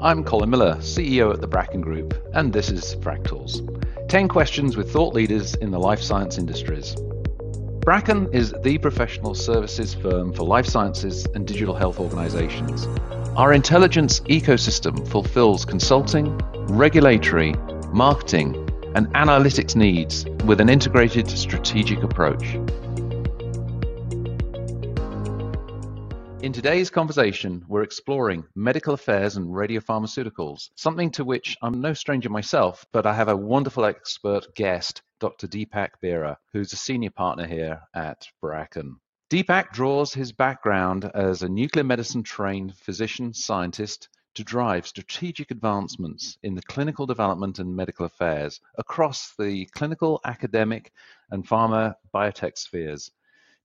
[0.00, 3.60] I'm Colin Miller, CEO at the Bracken Group, and this is Fractals
[4.08, 6.96] 10 questions with thought leaders in the life science industries.
[7.80, 12.86] Bracken is the professional services firm for life sciences and digital health organizations.
[13.36, 17.52] Our intelligence ecosystem fulfills consulting, regulatory,
[17.92, 18.56] marketing,
[18.94, 22.58] and analytics needs with an integrated strategic approach.
[26.42, 32.30] In today's conversation, we're exploring medical affairs and radiopharmaceuticals, something to which I'm no stranger
[32.30, 35.46] myself, but I have a wonderful expert guest, Dr.
[35.46, 38.96] Deepak Behera, who's a senior partner here at Bracken.
[39.28, 46.38] Deepak draws his background as a nuclear medicine trained physician scientist to drive strategic advancements
[46.42, 50.90] in the clinical development and medical affairs across the clinical, academic,
[51.30, 53.10] and pharma biotech spheres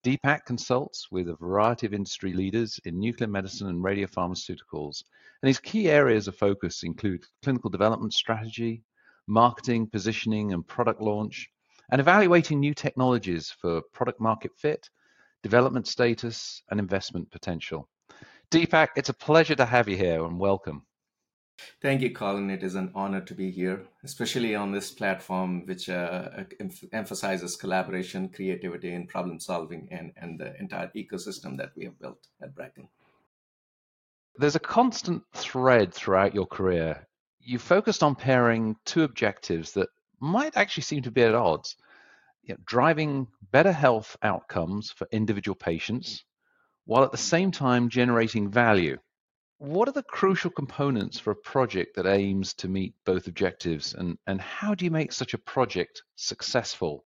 [0.06, 5.04] Deepak consults with a variety of industry leaders in nuclear medicine and radiopharmaceuticals,
[5.42, 8.84] and his key areas of focus include clinical development strategy,
[9.26, 11.50] marketing, positioning, and product launch,
[11.90, 14.88] and evaluating new technologies for product market fit,
[15.42, 17.90] development status, and investment potential.
[18.52, 20.86] Deepak, it's a pleasure to have you here and welcome.
[21.82, 22.50] Thank you, Colin.
[22.50, 27.56] It is an honor to be here, especially on this platform, which uh, em- emphasizes
[27.56, 32.56] collaboration, creativity, and problem solving, and, and the entire ecosystem that we have built at
[32.56, 32.88] Bracken.
[34.38, 37.08] There's a constant thread throughout your career.
[37.40, 41.76] You focused on pairing two objectives that might actually seem to be at odds
[42.44, 46.24] you know, driving better health outcomes for individual patients,
[46.86, 48.98] while at the same time generating value
[49.58, 54.18] what are the crucial components for a project that aims to meet both objectives, and,
[54.28, 57.06] and how do you make such a project successful?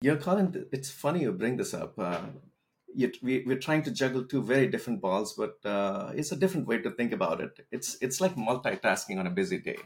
[0.00, 1.98] Yeah, Colin, it's funny you bring this up.
[1.98, 2.20] Uh,
[3.22, 6.78] we, we're trying to juggle two very different balls, but uh, it's a different way
[6.78, 7.66] to think about it.
[7.70, 9.78] It's it's like multitasking on a busy day,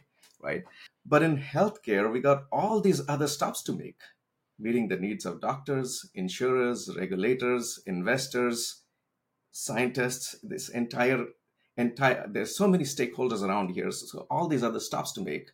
[0.42, 0.64] right?
[1.04, 4.00] But in healthcare, we got all these other stops to make,
[4.58, 8.82] meeting the needs of doctors, insurers, regulators, investors,
[9.52, 11.26] scientists, this entire
[11.76, 15.50] entire there's so many stakeholders around here, so all these other stops to make.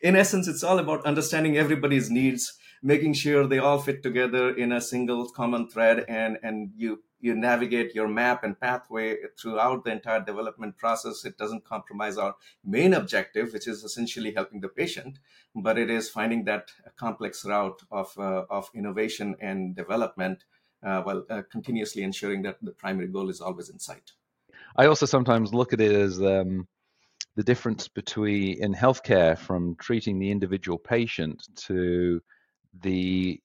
[0.00, 4.72] In essence, it's all about understanding everybody's needs, making sure they all fit together in
[4.72, 9.90] a single common thread, and and you you navigate your map and pathway throughout the
[9.90, 11.24] entire development process.
[11.24, 15.18] It doesn't compromise our main objective, which is essentially helping the patient,
[15.54, 20.44] but it is finding that complex route of, uh, of innovation and development
[20.82, 24.12] while uh, continuously ensuring that the primary goal is always in sight.
[24.76, 26.68] I also sometimes look at it as um,
[27.36, 32.20] the difference between in healthcare from treating the individual patient to
[32.82, 33.40] the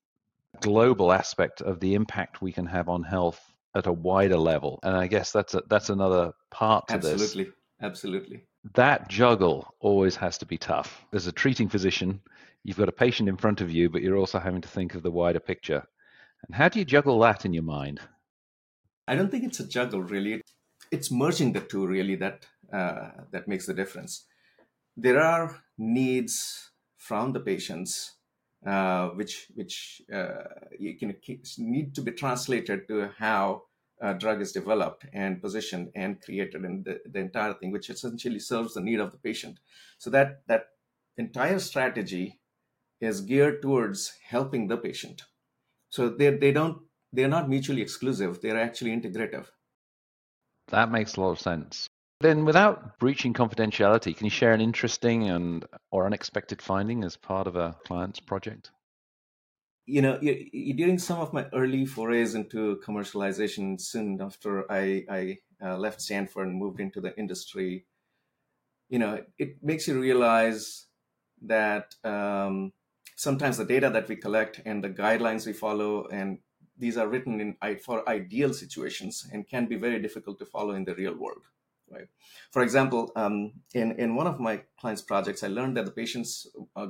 [0.62, 3.42] global aspect of the impact we can have on health
[3.76, 4.80] at a wider level.
[4.84, 7.18] And I guess that's a, that's another part to absolutely.
[7.18, 7.30] this.
[7.30, 8.44] Absolutely, absolutely.
[8.76, 11.06] That juggle always has to be tough.
[11.12, 12.22] As a treating physician,
[12.64, 15.04] you've got a patient in front of you, but you're also having to think of
[15.04, 15.84] the wider picture.
[16.46, 18.02] And how do you juggle that in your mind?
[19.08, 20.42] I don't think it's a juggle really.
[20.92, 24.26] It's merging the two really that uh, that makes the difference.
[24.96, 28.14] There are needs from the patients
[28.66, 30.44] uh, which which uh,
[30.80, 31.16] you can
[31.58, 33.64] need to be translated to how
[34.02, 38.40] a drug is developed and positioned and created and the, the entire thing, which essentially
[38.40, 39.60] serves the need of the patient.
[39.98, 40.68] So that that
[41.18, 42.40] entire strategy
[43.02, 45.24] is geared towards helping the patient
[45.94, 46.80] so they they don't
[47.12, 48.42] they're not mutually exclusive.
[48.42, 49.46] They're actually integrative.
[50.70, 51.88] That makes a lot of sense.
[52.20, 57.46] Then, without breaching confidentiality, can you share an interesting and or unexpected finding as part
[57.46, 58.72] of a client's project?
[59.86, 65.78] You know, during some of my early forays into commercialization, soon after I, I uh,
[65.78, 67.86] left Stanford and moved into the industry,
[68.90, 70.88] you know, it makes you realize
[71.44, 72.72] that um,
[73.24, 76.40] sometimes the data that we collect and the guidelines we follow and
[76.78, 77.56] these are written in
[77.86, 81.44] for ideal situations and can be very difficult to follow in the real world
[81.92, 82.10] right?
[82.52, 86.48] For example um, in, in one of my clients projects i learned that the patients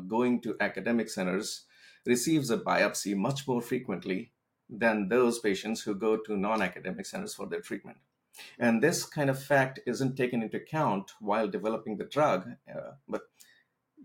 [0.07, 1.65] going to academic centers
[2.05, 4.31] receives a biopsy much more frequently
[4.69, 7.97] than those patients who go to non-academic centers for their treatment.
[8.57, 13.21] And this kind of fact isn't taken into account while developing the drug uh, but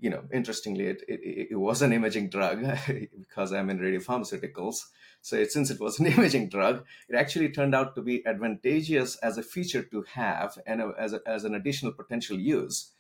[0.01, 4.87] you know, interestingly, it, it, it was an imaging drug because I'm in radiopharmaceuticals.
[5.23, 9.17] So it, since it was an imaging drug, it actually turned out to be advantageous
[9.17, 12.93] as a feature to have and a, as, a, as an additional potential use.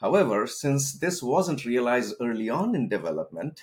[0.00, 3.60] However, since this wasn't realized early on in development,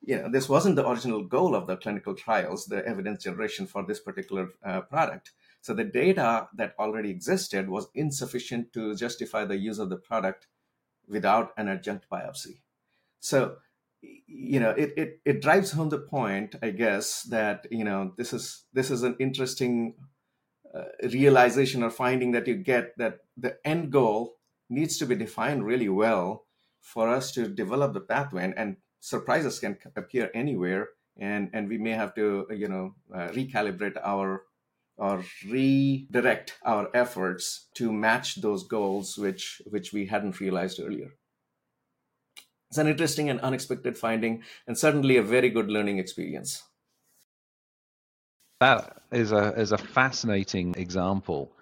[0.00, 3.84] you know, this wasn't the original goal of the clinical trials, the evidence generation for
[3.84, 5.32] this particular uh, product.
[5.60, 10.46] So the data that already existed was insufficient to justify the use of the product
[11.08, 12.60] without an adjunct biopsy.
[13.20, 13.56] So,
[14.02, 18.32] you know, it, it, it drives home the point, I guess, that, you know, this
[18.32, 19.94] is this is an interesting
[20.74, 24.36] uh, realization or finding that you get that the end goal
[24.68, 26.46] needs to be defined really well
[26.80, 31.78] for us to develop the pathway and, and surprises can appear anywhere and and we
[31.78, 34.44] may have to you know uh, recalibrate our
[34.96, 41.10] or redirect our efforts to match those goals which which we hadn't realized earlier.
[42.70, 46.62] It's an interesting and unexpected finding and certainly a very good learning experience.
[48.60, 51.53] That is a is a fascinating example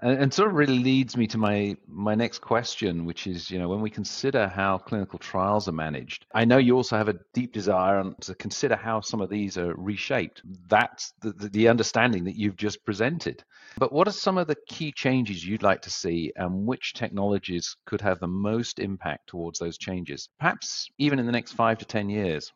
[0.00, 3.58] and, and, sort of really leads me to my my next question, which is, you
[3.58, 7.18] know, when we consider how clinical trials are managed, I know you also have a
[7.34, 10.42] deep desire to consider how some of these are reshaped.
[10.68, 13.42] That's the, the, the understanding that you've just presented.
[13.78, 17.76] But what are some of the key changes you'd like to see, and which technologies
[17.86, 21.84] could have the most impact towards those changes, perhaps even in the next five to
[21.84, 22.52] ten years?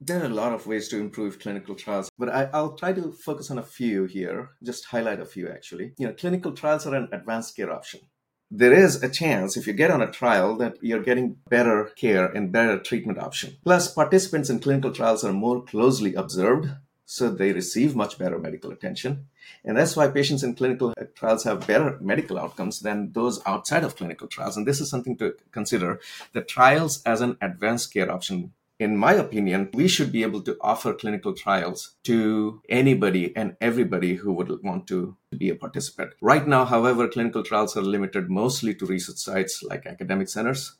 [0.00, 3.12] There are a lot of ways to improve clinical trials, but I, will try to
[3.12, 5.92] focus on a few here, just highlight a few actually.
[5.98, 8.00] You know, clinical trials are an advanced care option.
[8.50, 12.26] There is a chance if you get on a trial that you're getting better care
[12.26, 13.56] and better treatment option.
[13.62, 16.68] Plus, participants in clinical trials are more closely observed,
[17.04, 19.26] so they receive much better medical attention.
[19.64, 23.84] And that's why patients in clinical uh, trials have better medical outcomes than those outside
[23.84, 24.56] of clinical trials.
[24.56, 26.00] And this is something to consider.
[26.32, 30.56] The trials as an advanced care option in my opinion, we should be able to
[30.62, 36.14] offer clinical trials to anybody and everybody who would want to be a participant.
[36.22, 40.76] Right now, however, clinical trials are limited mostly to research sites like academic centers.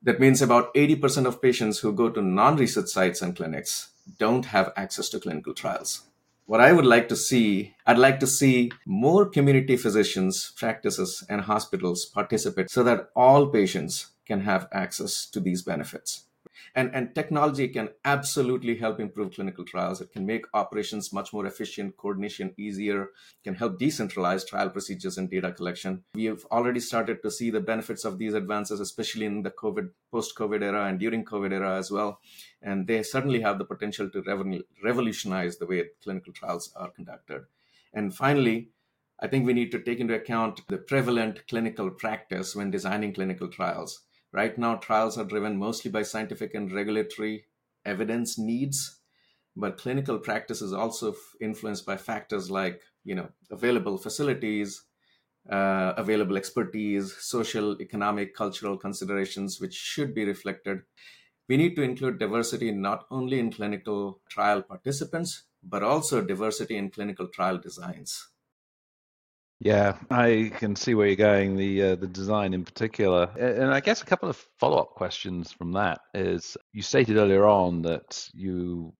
[0.00, 4.44] That means about 80% of patients who go to non research sites and clinics don't
[4.46, 6.02] have access to clinical trials.
[6.46, 11.40] What I would like to see, I'd like to see more community physicians, practices, and
[11.40, 16.24] hospitals participate so that all patients can have access to these benefits.
[16.74, 20.00] And, and technology can absolutely help improve clinical trials.
[20.00, 23.08] It can make operations much more efficient, coordination easier,
[23.42, 26.04] can help decentralize trial procedures and data collection.
[26.14, 29.90] We have already started to see the benefits of these advances, especially in the COVID,
[30.10, 32.20] post COVID era and during COVID era as well.
[32.62, 37.42] And they certainly have the potential to revolutionize the way clinical trials are conducted.
[37.92, 38.70] And finally,
[39.20, 43.48] I think we need to take into account the prevalent clinical practice when designing clinical
[43.48, 44.00] trials.
[44.34, 47.44] Right now, trials are driven mostly by scientific and regulatory
[47.84, 48.98] evidence needs,
[49.54, 54.82] but clinical practice is also influenced by factors like, you know, available facilities,
[55.48, 60.80] uh, available expertise, social, economic, cultural considerations, which should be reflected.
[61.48, 66.90] We need to include diversity not only in clinical trial participants, but also diversity in
[66.90, 68.33] clinical trial designs.
[69.60, 71.56] Yeah, I can see where you're going.
[71.56, 75.52] The uh, the design in particular, and I guess a couple of follow up questions
[75.52, 78.94] from that is you stated earlier on that you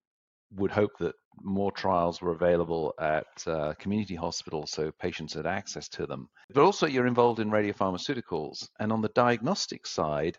[0.52, 5.88] would hope that more trials were available at uh, community hospitals so patients had access
[5.88, 6.28] to them.
[6.52, 10.38] But also, you're involved in radiopharmaceuticals, and on the diagnostic side,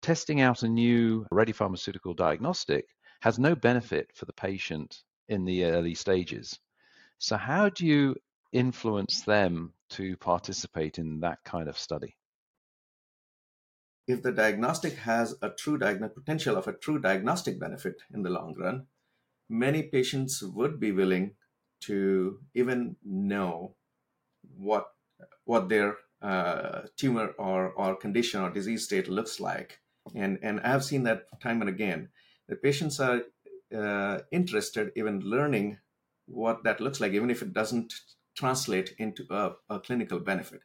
[0.00, 2.86] testing out a new radiopharmaceutical diagnostic
[3.20, 6.58] has no benefit for the patient in the early stages.
[7.18, 8.16] So, how do you
[8.52, 12.16] influence them to participate in that kind of study?
[14.06, 18.30] If the diagnostic has a true diagnostic potential of a true diagnostic benefit in the
[18.30, 18.86] long run,
[19.48, 21.34] many patients would be willing
[21.82, 23.74] to even know
[24.56, 24.86] what
[25.44, 29.80] what their uh, tumor or, or condition or disease state looks like.
[30.14, 32.08] And, and I have seen that time and again.
[32.48, 33.22] The patients are
[33.76, 35.78] uh, interested even learning
[36.26, 37.92] what that looks like, even if it doesn't
[38.34, 40.62] translate into a, a clinical benefit.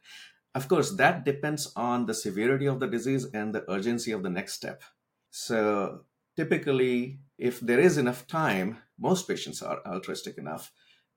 [0.54, 4.30] Of course, that depends on the severity of the disease and the urgency of the
[4.30, 4.82] next step.
[5.30, 6.04] So,
[6.36, 10.72] typically, if there is enough time, most patients are altruistic enough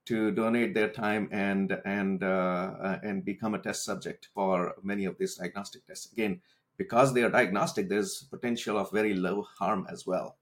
[0.06, 5.06] to donate their time and and uh, uh, and become a test subject for many
[5.06, 6.12] of these diagnostic tests.
[6.12, 6.42] Again,
[6.78, 10.38] because they are diagnostic, there's potential of very low harm as well,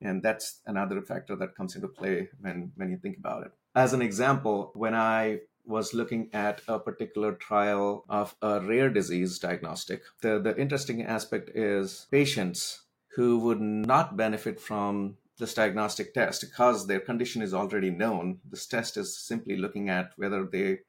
[0.00, 3.92] and that's another factor that comes into play when when you think about it as
[3.92, 10.02] an example, when I was looking at a particular trial of a rare disease diagnostic,
[10.22, 12.82] the, the interesting aspect is patients
[13.14, 18.38] who would not benefit from this diagnostic test because their condition is already known.
[18.50, 20.80] This test is simply looking at whether they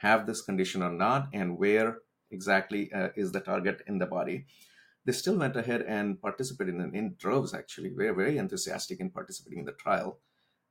[0.00, 1.98] have this condition or not and where
[2.30, 4.46] exactly uh, is the target in the body.
[5.04, 7.90] They still went ahead and participated in, in droves, actually.
[7.90, 10.20] They were very enthusiastic in participating in the trial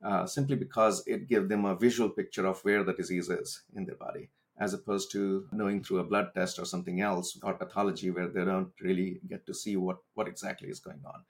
[0.04, 3.86] uh, simply because it gives them a visual picture of where the disease is in
[3.86, 8.12] their body, as opposed to knowing through a blood test or something else or pathology
[8.12, 11.24] where they don't really get to see what, what exactly is going on.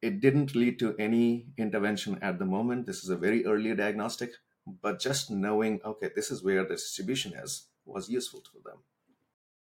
[0.00, 2.86] It didn't lead to any intervention at the moment.
[2.86, 4.32] This is a very early diagnostic,
[4.66, 8.78] but just knowing, okay, this is where the distribution is, was useful to them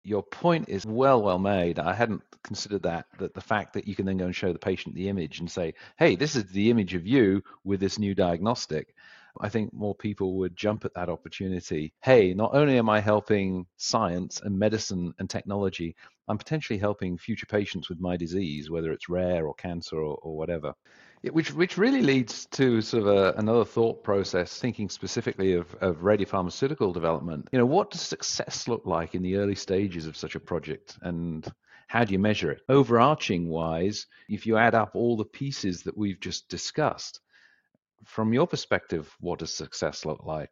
[0.05, 1.79] your point is well well made.
[1.79, 4.59] I hadn't considered that that the fact that you can then go and show the
[4.59, 8.13] patient the image and say hey this is the image of you with this new
[8.13, 8.93] diagnostic.
[9.41, 11.93] I think more people would jump at that opportunity.
[12.01, 15.95] Hey not only am i helping science and medicine and technology
[16.27, 20.35] i'm potentially helping future patients with my disease whether it's rare or cancer or, or
[20.37, 20.73] whatever
[21.31, 25.97] which which really leads to sort of a, another thought process, thinking specifically of, of
[25.97, 27.47] radiopharmaceutical development.
[27.51, 30.97] You know, what does success look like in the early stages of such a project,
[31.01, 31.47] and
[31.87, 32.61] how do you measure it?
[32.69, 37.21] Overarching wise, if you add up all the pieces that we've just discussed,
[38.03, 40.51] from your perspective, what does success look like?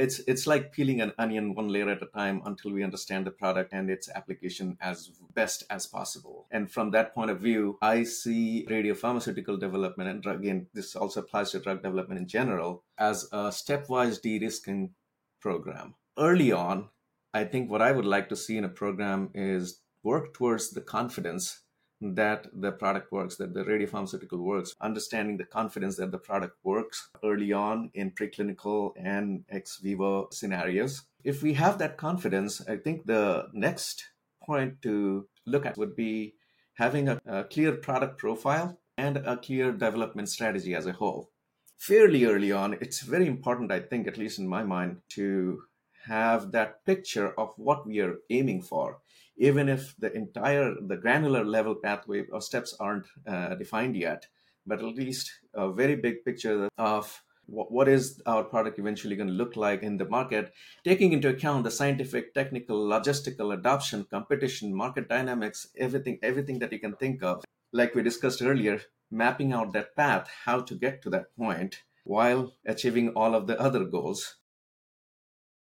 [0.00, 3.30] It's it's like peeling an onion one layer at a time until we understand the
[3.30, 6.46] product and its application as best as possible.
[6.50, 11.50] And from that point of view i see radiopharmaceutical development and again this also applies
[11.50, 14.94] to drug development in general as a stepwise de-risking
[15.40, 15.94] program.
[16.18, 16.88] Early on
[17.34, 20.80] i think what i would like to see in a program is work towards the
[20.80, 21.60] confidence
[22.00, 27.10] that the product works, that the radiopharmaceutical works, understanding the confidence that the product works
[27.22, 31.02] early on in preclinical and ex vivo scenarios.
[31.24, 34.04] If we have that confidence, I think the next
[34.42, 36.34] point to look at would be
[36.74, 41.30] having a, a clear product profile and a clear development strategy as a whole.
[41.78, 45.62] Fairly early on, it's very important, I think, at least in my mind, to
[46.06, 48.98] have that picture of what we are aiming for
[49.40, 54.26] even if the entire the granular level pathway or steps aren't uh, defined yet
[54.66, 59.34] but at least a very big picture of what is our product eventually going to
[59.34, 60.52] look like in the market
[60.84, 66.78] taking into account the scientific technical logistical adoption competition market dynamics everything everything that you
[66.78, 67.42] can think of.
[67.72, 68.80] Like we discussed earlier
[69.10, 73.60] mapping out that path how to get to that point while achieving all of the
[73.60, 74.36] other goals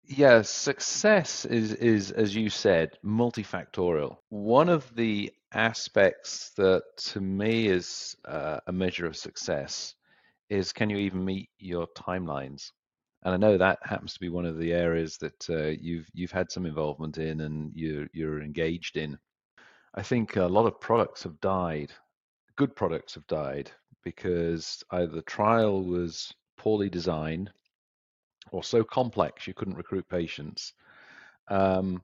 [0.09, 4.17] yeah, success is is as you said, multifactorial.
[4.29, 9.93] One of the aspects that to me is uh, a measure of success
[10.49, 12.71] is can you even meet your timelines?
[13.23, 16.31] And I know that happens to be one of the areas that uh, you've you've
[16.31, 19.15] had some involvement in and you're you're engaged in.
[19.93, 21.91] I think a lot of products have died.
[22.55, 23.69] Good products have died
[24.03, 27.51] because either the trial was poorly designed
[28.51, 30.73] or so complex you couldn't recruit patients,
[31.47, 32.01] um,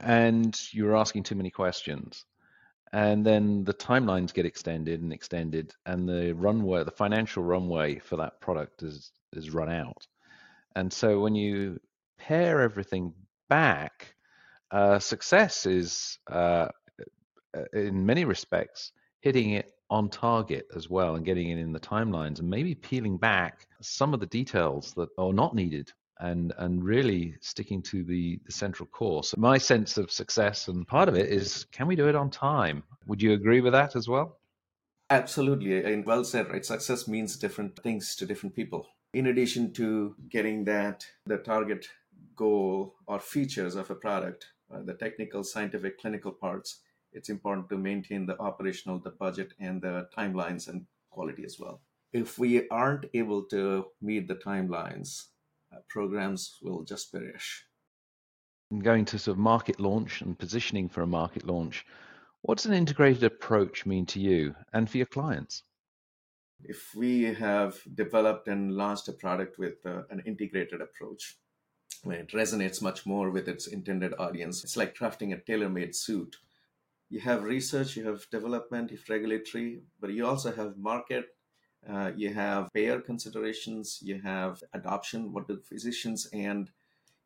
[0.00, 2.24] and you were asking too many questions.
[2.92, 8.16] And then the timelines get extended and extended, and the runway, the financial runway for
[8.16, 10.06] that product is is run out.
[10.76, 11.80] And so when you
[12.18, 13.14] pare everything
[13.48, 14.14] back,
[14.70, 16.68] uh, success is, uh,
[17.72, 22.40] in many respects, hitting it on target as well and getting it in the timelines
[22.40, 27.36] and maybe peeling back some of the details that are not needed and and really
[27.40, 29.36] sticking to the the central course.
[29.36, 32.82] My sense of success and part of it is can we do it on time?
[33.06, 34.38] Would you agree with that as well?
[35.10, 36.66] Absolutely and well said right?
[36.66, 38.88] Success means different things to different people.
[39.12, 41.86] In addition to getting that the target
[42.34, 46.80] goal or features of a product uh, the technical scientific clinical parts
[47.14, 51.80] it's important to maintain the operational, the budget, and the timelines and quality as well.
[52.12, 55.26] If we aren't able to meet the timelines,
[55.72, 57.64] uh, programs will just perish.
[58.70, 61.86] And going to sort of market launch and positioning for a market launch,
[62.42, 65.62] what does an integrated approach mean to you and for your clients?
[66.62, 71.36] If we have developed and launched a product with uh, an integrated approach,
[72.02, 75.94] when it resonates much more with its intended audience, it's like crafting a tailor made
[75.94, 76.36] suit
[77.08, 81.26] you have research, you have development, you have regulatory, but you also have market,
[81.88, 85.32] uh, you have payer considerations, you have adoption.
[85.32, 86.70] What do physicians and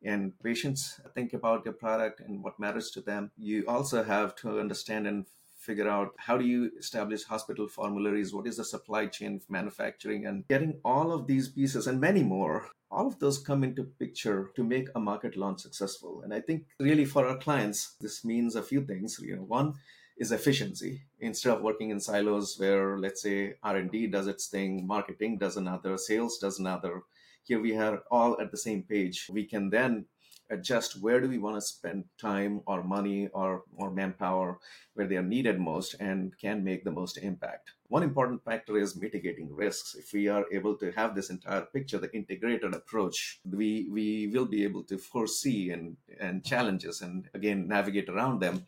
[0.01, 3.31] and patients think about your product and what matters to them?
[3.37, 5.25] You also have to understand and
[5.59, 10.25] figure out how do you establish hospital formularies what is the supply chain of manufacturing
[10.25, 12.67] and getting all of these pieces and many more.
[12.91, 16.21] All of those come into picture to make a market launch successful.
[16.23, 19.19] And i think really for our clients this means a few things.
[19.21, 19.73] You know one
[20.17, 21.01] is efficiency.
[21.19, 25.97] Instead of working in silos where let's say r&d does its thing marketing does another
[25.97, 27.03] sales does another
[27.49, 29.27] here we are all at the same page.
[29.31, 30.05] We can then
[30.49, 34.59] adjust where do we want to spend time or money or, or manpower
[34.93, 38.95] where they are needed most and can make the most impact One important factor is
[38.95, 39.95] mitigating risks.
[39.95, 44.45] If we are able to have this entire picture, the integrated approach, we, we will
[44.45, 48.65] be able to foresee and, and challenges and again navigate around them.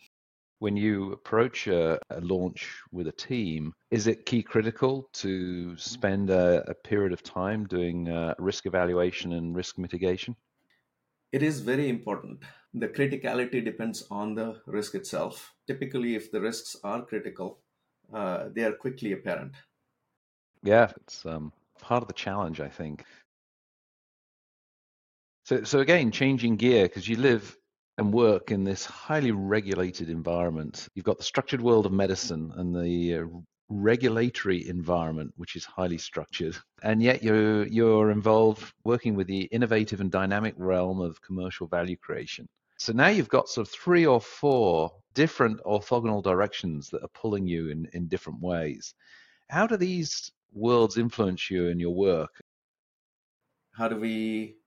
[0.59, 6.29] When you approach a, a launch with a team, is it key critical to spend
[6.29, 10.35] a, a period of time doing uh, risk evaluation and risk mitigation?
[11.31, 12.43] It is very important.
[12.73, 15.53] The criticality depends on the risk itself.
[15.67, 17.59] Typically, if the risks are critical,
[18.13, 19.55] uh, they are quickly apparent.
[20.63, 23.05] Yeah, it's um, part of the challenge, I think.
[25.45, 27.57] So, so again, changing gear because you live
[27.97, 30.87] and work in this highly regulated environment.
[30.95, 33.25] You've got the structured world of medicine and the uh,
[33.71, 40.01] regulatory environment, which is highly structured, and yet you're you're involved working with the innovative
[40.01, 42.47] and dynamic realm of commercial value creation.
[42.77, 47.47] So now you've got sort of three or four different orthogonal directions that are pulling
[47.47, 48.93] you in, in different ways.
[49.49, 52.41] How do these worlds influence you in your work?
[53.73, 54.57] How do we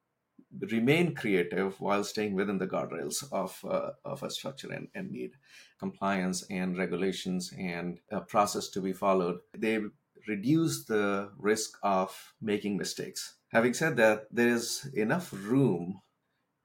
[0.71, 5.33] remain creative while staying within the guardrails of, uh, of a structure and, and need
[5.79, 9.39] compliance and regulations and a process to be followed.
[9.57, 9.81] They
[10.27, 13.37] reduce the risk of making mistakes.
[13.49, 16.01] Having said that, there is enough room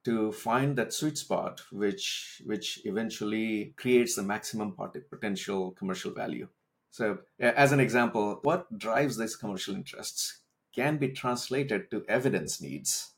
[0.05, 4.75] to find that sweet spot which which eventually creates the maximum
[5.09, 6.47] potential commercial value
[6.89, 10.39] so as an example what drives these commercial interests
[10.73, 13.13] can be translated to evidence needs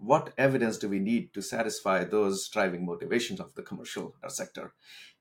[0.00, 4.72] what evidence do we need to satisfy those driving motivations of the commercial sector?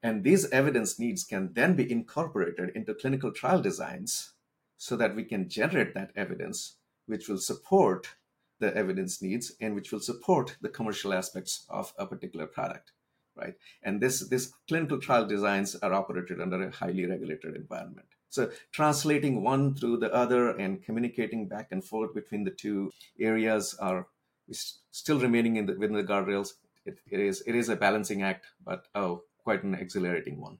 [0.01, 4.33] And these evidence needs can then be incorporated into clinical trial designs
[4.77, 8.15] so that we can generate that evidence, which will support
[8.59, 12.91] the evidence needs and which will support the commercial aspects of a particular product
[13.36, 18.51] right and this this clinical trial designs are operated under a highly regulated environment so
[18.71, 24.07] translating one through the other and communicating back and forth between the two areas are
[24.51, 26.53] still remaining in the, within the guardrails.
[26.85, 30.57] It, it is it is a balancing act, but oh, quite an exhilarating one.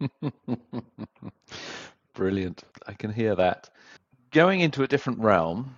[2.14, 2.64] Brilliant.
[2.86, 3.70] I can hear that.
[4.30, 5.76] Going into a different realm,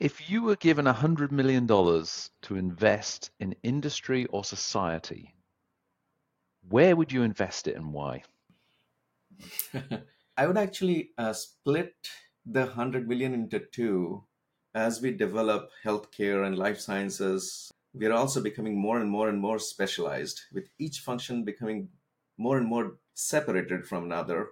[0.00, 5.34] if you were given a $100 million to invest in industry or society,
[6.68, 8.22] where would you invest it and why?
[10.36, 11.94] I would actually uh, split
[12.46, 14.24] the 100 million into two
[14.78, 19.40] as we develop healthcare and life sciences, we are also becoming more and more and
[19.40, 21.88] more specialized, with each function becoming
[22.36, 24.50] more and more separated from another.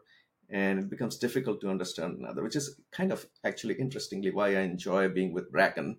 [0.51, 4.63] And it becomes difficult to understand another, which is kind of actually interestingly why I
[4.63, 5.99] enjoy being with Bracken,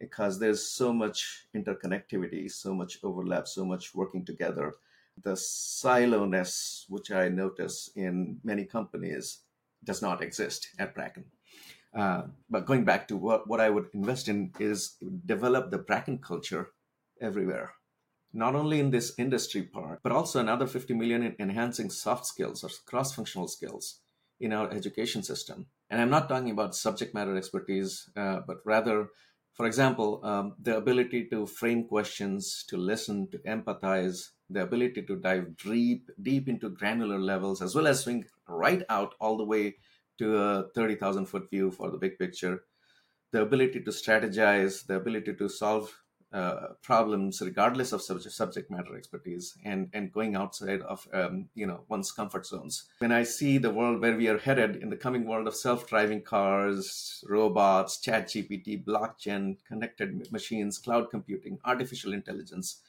[0.00, 4.76] because there's so much interconnectivity, so much overlap, so much working together.
[5.22, 9.40] The silo-ness, which I notice in many companies,
[9.84, 11.24] does not exist at Bracken.
[11.98, 14.94] Uh, but going back to what, what I would invest in is
[15.26, 16.70] develop the Bracken culture
[17.20, 17.72] everywhere,
[18.32, 22.62] not only in this industry part, but also another 50 million in enhancing soft skills
[22.62, 23.98] or cross functional skills
[24.38, 25.66] in our education system.
[25.90, 29.08] And I'm not talking about subject matter expertise, uh, but rather,
[29.54, 35.16] for example, um, the ability to frame questions, to listen, to empathize, the ability to
[35.16, 39.74] dive deep, deep into granular levels, as well as swing right out all the way
[40.18, 42.64] to a 30,000 foot view for the big picture,
[43.32, 45.92] the ability to strategize, the ability to solve
[46.30, 51.66] uh, problems regardless of subject, subject matter expertise and, and going outside of um, you
[51.66, 52.84] know one's comfort zones.
[52.98, 56.22] When I see the world where we are headed in the coming world of self-driving
[56.22, 62.82] cars, robots, chat GPT, blockchain, connected machines, cloud computing, artificial intelligence,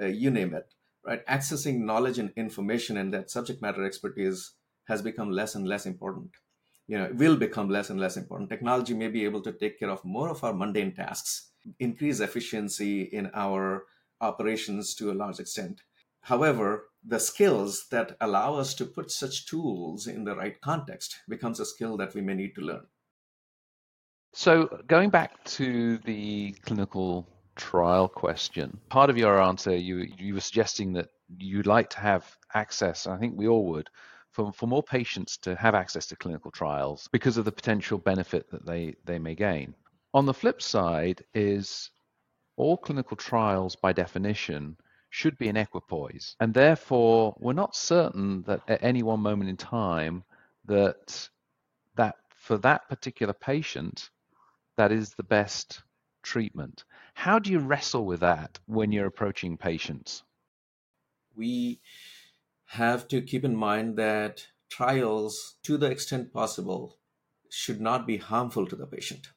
[0.00, 0.72] uh, you name it,
[1.04, 1.26] right?
[1.26, 4.52] Accessing knowledge and information and that subject matter expertise
[4.84, 6.30] has become less and less important
[6.90, 8.50] you know will become less and less important.
[8.50, 13.02] Technology may be able to take care of more of our mundane tasks increase efficiency
[13.02, 13.84] in our
[14.20, 15.82] operations to a large extent.
[16.22, 21.60] However the skills that allow us to put such tools in the right context becomes
[21.60, 22.86] a skill that we may need to learn.
[24.32, 30.40] So going back to the clinical trial question part of your answer you you were
[30.40, 32.24] suggesting that you'd like to have
[32.54, 33.90] access i think we all would
[34.32, 38.50] for, for more patients to have access to clinical trials because of the potential benefit
[38.50, 39.74] that they, they may gain.
[40.14, 41.90] On the flip side is
[42.56, 44.76] all clinical trials by definition
[45.10, 46.36] should be in equipoise.
[46.40, 50.24] And therefore, we're not certain that at any one moment in time
[50.66, 51.28] that
[51.96, 54.10] that for that particular patient,
[54.76, 55.82] that is the best
[56.22, 56.84] treatment.
[57.14, 60.22] How do you wrestle with that when you're approaching patients?
[61.36, 61.80] We
[62.74, 66.98] have to keep in mind that trials, to the extent possible,
[67.50, 69.28] should not be harmful to the patient.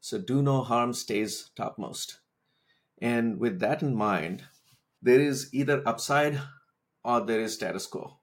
[0.00, 2.20] So, do no harm stays topmost.
[3.00, 4.44] And with that in mind,
[5.00, 6.40] there is either upside
[7.02, 8.18] or there is status quo.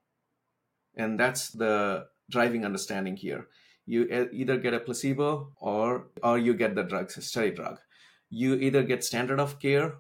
[0.96, 3.48] And that's the driving understanding here.
[3.88, 7.80] You either get a placebo or or you get the drug, study drug.
[8.30, 9.96] You either get standard of care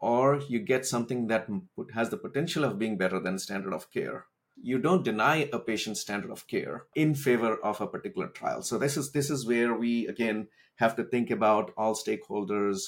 [0.00, 1.48] or you get something that
[1.94, 4.26] has the potential of being better than standard of care
[4.62, 8.62] you don't deny a patient standard of care in favor of a particular trial.
[8.62, 12.78] So this is this is where we again have to think about all stakeholders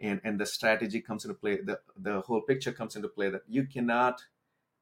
[0.00, 3.42] and and the strategy comes into play the the whole picture comes into play that
[3.46, 4.22] you cannot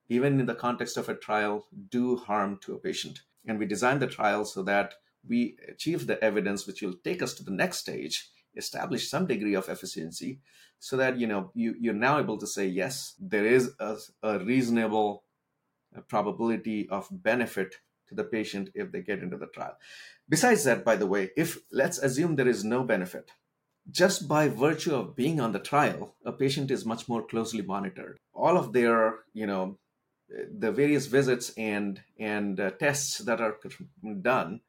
[0.09, 3.23] even in the context of a trial do harm to a patient.
[3.45, 4.95] And we design the trial so that
[5.27, 9.55] we achieve the evidence which will take us to the next stage establish some degree
[9.55, 10.41] of efficiency
[10.79, 14.39] so that you know you, you're now able to say yes there is a, a
[14.41, 15.23] reasonable
[16.09, 17.77] probability of benefit
[18.09, 19.77] to the patient if they get into the trial.
[20.29, 23.31] Besides that by the way if let's assume there is no benefit
[23.91, 28.19] just by virtue of being on the trial a patient is much more closely monitored.
[28.35, 29.79] All of their you know
[30.29, 33.59] the various visits and and uh, tests that are
[34.23, 34.61] done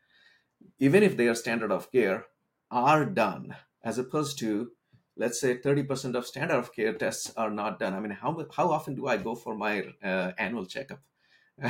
[0.79, 2.25] even if they are standard of care
[2.69, 4.71] are done as opposed to
[5.19, 7.93] let's say 30% of standard of care tests are not done.
[7.93, 11.01] I mean how how often do i go for my uh, annual checkup?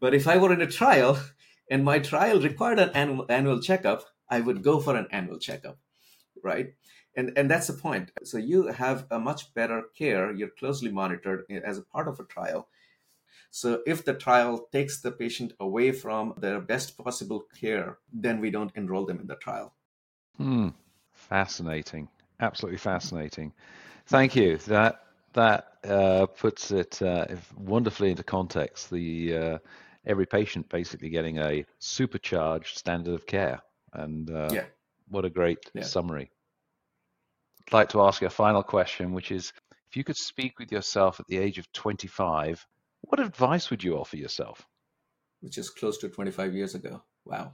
[0.00, 1.18] But if i were in a trial
[1.70, 5.78] and my trial required an annual, annual checkup i would go for an annual checkup
[6.42, 6.74] right?
[7.16, 8.10] And and that's the point.
[8.24, 10.32] So you have a much better care.
[10.32, 12.68] You're closely monitored as a part of a trial.
[13.50, 18.50] So if the trial takes the patient away from their best possible care then we
[18.50, 19.74] don't enroll them in the trial
[20.36, 20.68] Hmm.
[21.12, 22.08] Fascinating.
[22.40, 23.52] Absolutely fascinating.
[24.06, 24.56] Thank you.
[24.58, 25.00] That
[25.34, 28.90] that uh, puts it uh, wonderfully into context.
[28.90, 29.58] The uh,
[30.06, 33.60] every patient basically getting a supercharged standard of care,
[33.94, 34.64] and uh, yeah.
[35.08, 35.88] what a great Yeah.
[35.88, 36.30] summary.
[37.68, 39.52] I'd like to ask you a final question, which is:
[39.90, 42.66] if you could speak with yourself at the age of 25,
[43.02, 44.66] what advice would you offer yourself?
[45.40, 47.52] which is close to 25 years ago wow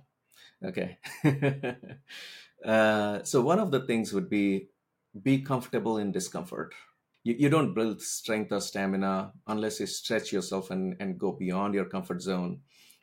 [0.64, 0.98] okay.
[2.64, 4.66] Uh, so one of the things would be
[5.22, 6.74] be comfortable in discomfort.
[7.22, 11.74] You, you don't build strength or stamina unless you stretch yourself and, and go beyond
[11.74, 12.62] your comfort zone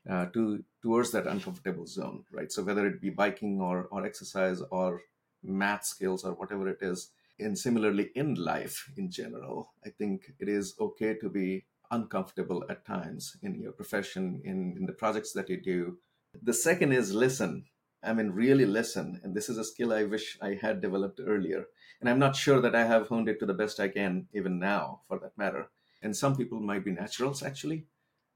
[0.09, 2.51] uh, to towards that uncomfortable zone right?
[2.51, 5.01] So whether it be biking or or exercise or
[5.41, 10.47] math skills or whatever it is and similarly in life in general i think it
[10.47, 15.49] is okay to be uncomfortable at times in your profession in, in the projects that
[15.49, 15.97] you do
[16.41, 17.65] the second is listen
[18.03, 21.65] i mean really listen and this is a skill i wish i had developed earlier
[21.99, 24.59] and i'm not sure that i have honed it to the best i can even
[24.59, 25.69] now for that matter
[26.01, 27.85] and some people might be naturals actually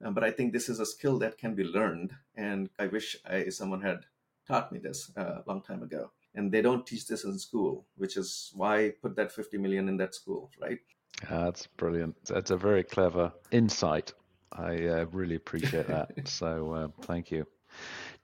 [0.04, 3.18] uh, but i think this is a skill that can be learned and i wish
[3.26, 4.06] I, someone had
[4.48, 7.86] taught me this uh, a long time ago and they don't teach this in school
[7.98, 10.80] which is why I put that 50 million in that school right
[11.28, 12.16] That's brilliant.
[12.26, 14.14] That's a very clever insight.
[14.52, 16.12] I uh, really appreciate that.
[16.26, 17.46] so uh, thank you.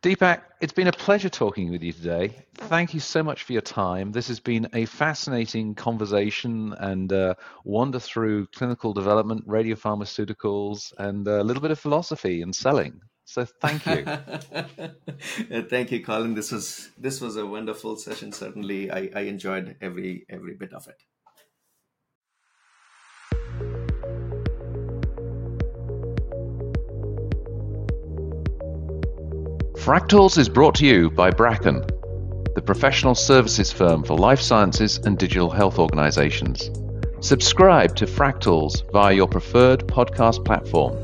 [0.06, 2.36] Deepak, it's been a pleasure talking with you today.
[2.54, 4.12] Thank you so much for your time.
[4.12, 11.44] This has been a fascinating conversation and uh, wander through clinical development, radiopharmaceuticals, and a
[11.44, 13.02] little bit of philosophy and selling.
[13.24, 14.06] So thank you.
[14.06, 16.36] Uh, Thank you, Colin.
[16.36, 18.32] This was this was a wonderful session.
[18.32, 21.02] Certainly, I, I enjoyed every every bit of it.
[29.86, 31.82] Fractals is brought to you by Bracken,
[32.56, 36.72] the professional services firm for life sciences and digital health organizations.
[37.20, 41.00] Subscribe to Fractals via your preferred podcast platform.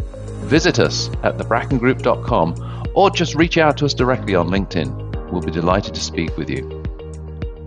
[0.48, 5.32] Visit us at thebrackengroup.com or just reach out to us directly on LinkedIn.
[5.32, 6.84] We'll be delighted to speak with you.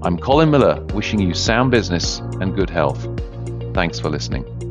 [0.02, 3.06] I'm Colin Miller, wishing you sound business and good health.
[3.72, 4.63] Thanks for listening.